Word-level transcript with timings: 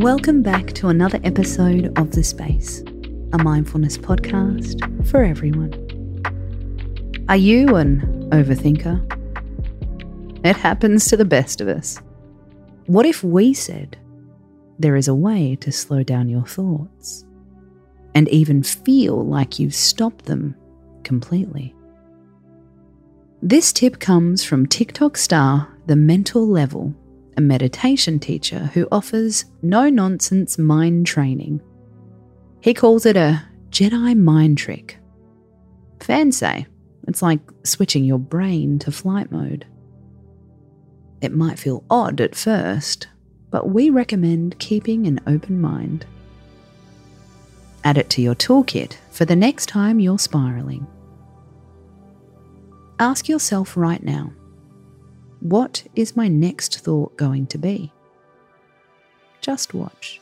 Welcome 0.00 0.40
back 0.40 0.72
to 0.76 0.88
another 0.88 1.20
episode 1.24 1.92
of 1.98 2.12
The 2.12 2.24
Space, 2.24 2.80
a 3.34 3.38
mindfulness 3.44 3.98
podcast 3.98 5.06
for 5.06 5.22
everyone. 5.22 5.74
Are 7.28 7.36
you 7.36 7.76
an 7.76 8.30
overthinker? 8.30 8.96
It 10.42 10.56
happens 10.56 11.06
to 11.08 11.18
the 11.18 11.26
best 11.26 11.60
of 11.60 11.68
us. 11.68 12.00
What 12.86 13.04
if 13.04 13.22
we 13.22 13.52
said 13.52 13.98
there 14.78 14.96
is 14.96 15.06
a 15.06 15.14
way 15.14 15.56
to 15.56 15.70
slow 15.70 16.02
down 16.02 16.30
your 16.30 16.46
thoughts 16.46 17.26
and 18.14 18.26
even 18.30 18.62
feel 18.62 19.22
like 19.26 19.58
you've 19.58 19.74
stopped 19.74 20.24
them 20.24 20.56
completely? 21.04 21.74
This 23.42 23.70
tip 23.70 24.00
comes 24.00 24.44
from 24.44 24.64
TikTok 24.64 25.18
star 25.18 25.68
The 25.84 25.96
Mental 25.96 26.48
Level 26.48 26.94
a 27.36 27.40
meditation 27.40 28.18
teacher 28.18 28.70
who 28.74 28.88
offers 28.90 29.44
no 29.62 29.88
nonsense 29.88 30.58
mind 30.58 31.06
training. 31.06 31.60
He 32.60 32.74
calls 32.74 33.06
it 33.06 33.16
a 33.16 33.42
Jedi 33.70 34.16
mind 34.16 34.58
trick. 34.58 34.98
Fans 36.00 36.36
say 36.36 36.66
it's 37.06 37.22
like 37.22 37.40
switching 37.64 38.04
your 38.04 38.18
brain 38.18 38.78
to 38.80 38.92
flight 38.92 39.30
mode. 39.30 39.66
It 41.20 41.32
might 41.32 41.58
feel 41.58 41.84
odd 41.90 42.20
at 42.20 42.34
first, 42.34 43.08
but 43.50 43.70
we 43.70 43.90
recommend 43.90 44.58
keeping 44.58 45.06
an 45.06 45.20
open 45.26 45.60
mind. 45.60 46.06
Add 47.84 47.98
it 47.98 48.10
to 48.10 48.22
your 48.22 48.34
toolkit 48.34 48.96
for 49.10 49.24
the 49.24 49.36
next 49.36 49.66
time 49.66 50.00
you're 50.00 50.18
spiraling. 50.18 50.86
Ask 52.98 53.28
yourself 53.28 53.76
right 53.76 54.02
now 54.02 54.32
what 55.40 55.84
is 55.94 56.16
my 56.16 56.28
next 56.28 56.80
thought 56.80 57.16
going 57.16 57.46
to 57.48 57.58
be? 57.58 57.92
Just 59.40 59.74
watch. 59.74 60.20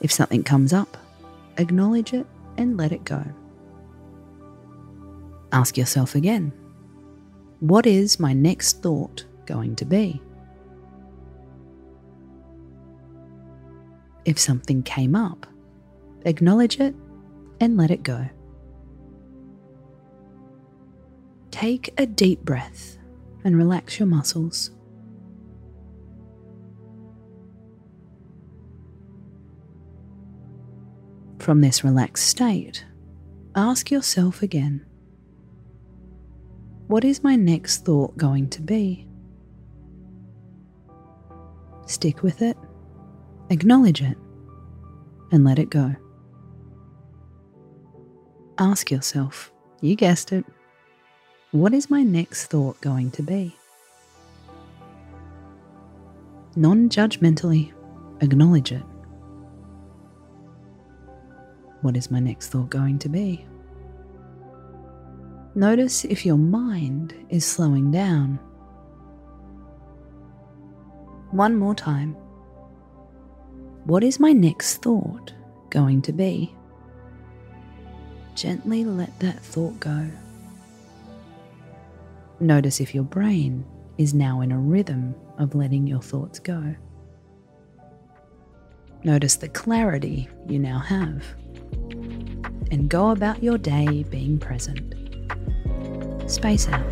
If 0.00 0.12
something 0.12 0.44
comes 0.44 0.72
up, 0.72 0.96
acknowledge 1.56 2.12
it 2.12 2.26
and 2.56 2.76
let 2.76 2.92
it 2.92 3.04
go. 3.04 3.24
Ask 5.52 5.76
yourself 5.76 6.14
again 6.14 6.52
what 7.60 7.86
is 7.86 8.20
my 8.20 8.32
next 8.32 8.82
thought 8.82 9.24
going 9.46 9.74
to 9.76 9.84
be? 9.84 10.22
If 14.24 14.38
something 14.38 14.82
came 14.82 15.16
up, 15.16 15.46
acknowledge 16.24 16.78
it 16.78 16.94
and 17.60 17.76
let 17.76 17.90
it 17.90 18.02
go. 18.02 18.28
Take 21.50 21.92
a 21.98 22.06
deep 22.06 22.44
breath 22.44 22.97
and 23.44 23.56
relax 23.56 23.98
your 23.98 24.06
muscles. 24.06 24.70
From 31.38 31.60
this 31.60 31.82
relaxed 31.82 32.26
state, 32.26 32.84
ask 33.54 33.90
yourself 33.90 34.42
again 34.42 34.84
what 36.88 37.04
is 37.04 37.22
my 37.22 37.36
next 37.36 37.84
thought 37.84 38.16
going 38.16 38.48
to 38.48 38.62
be? 38.62 39.06
Stick 41.86 42.22
with 42.22 42.40
it, 42.40 42.56
acknowledge 43.50 44.00
it, 44.00 44.16
and 45.30 45.44
let 45.44 45.58
it 45.58 45.68
go. 45.68 45.94
Ask 48.56 48.90
yourself, 48.90 49.52
you 49.82 49.96
guessed 49.96 50.32
it, 50.32 50.46
what 51.52 51.72
is 51.72 51.88
my 51.88 52.02
next 52.02 52.46
thought 52.46 52.78
going 52.82 53.10
to 53.12 53.22
be? 53.22 53.56
Non 56.56 56.88
judgmentally 56.90 57.72
acknowledge 58.20 58.72
it. 58.72 58.82
What 61.80 61.96
is 61.96 62.10
my 62.10 62.20
next 62.20 62.48
thought 62.48 62.68
going 62.68 62.98
to 62.98 63.08
be? 63.08 63.46
Notice 65.54 66.04
if 66.04 66.26
your 66.26 66.36
mind 66.36 67.14
is 67.30 67.46
slowing 67.46 67.90
down. 67.90 68.38
One 71.30 71.56
more 71.56 71.74
time. 71.74 72.14
What 73.84 74.04
is 74.04 74.20
my 74.20 74.32
next 74.32 74.82
thought 74.82 75.32
going 75.70 76.02
to 76.02 76.12
be? 76.12 76.54
Gently 78.34 78.84
let 78.84 79.18
that 79.20 79.40
thought 79.40 79.80
go. 79.80 80.10
Notice 82.40 82.80
if 82.80 82.94
your 82.94 83.04
brain 83.04 83.64
is 83.98 84.14
now 84.14 84.40
in 84.42 84.52
a 84.52 84.58
rhythm 84.58 85.14
of 85.38 85.56
letting 85.56 85.86
your 85.86 86.00
thoughts 86.00 86.38
go. 86.38 86.74
Notice 89.02 89.36
the 89.36 89.48
clarity 89.48 90.28
you 90.46 90.58
now 90.58 90.78
have. 90.78 91.24
And 92.70 92.88
go 92.88 93.10
about 93.10 93.42
your 93.42 93.58
day 93.58 94.04
being 94.04 94.38
present. 94.38 94.94
Space 96.30 96.68
out. 96.68 96.86